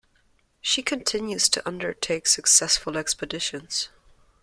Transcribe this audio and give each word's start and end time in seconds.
She 0.61 0.81
continues 0.81 1.47
to 1.49 1.67
undertake 1.67 2.25
successful 2.25 2.97
expeditions. 2.97 3.89